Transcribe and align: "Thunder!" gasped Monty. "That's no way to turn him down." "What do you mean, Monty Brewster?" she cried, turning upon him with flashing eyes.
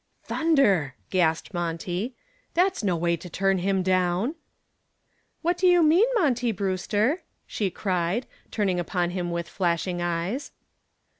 "Thunder!" 0.23 0.95
gasped 1.11 1.53
Monty. 1.53 2.15
"That's 2.55 2.83
no 2.83 2.95
way 2.95 3.15
to 3.17 3.29
turn 3.29 3.59
him 3.59 3.83
down." 3.83 4.33
"What 5.43 5.59
do 5.59 5.67
you 5.67 5.83
mean, 5.83 6.07
Monty 6.15 6.51
Brewster?" 6.51 7.21
she 7.45 7.69
cried, 7.69 8.25
turning 8.49 8.79
upon 8.79 9.11
him 9.11 9.29
with 9.29 9.47
flashing 9.47 10.01
eyes. 10.01 10.49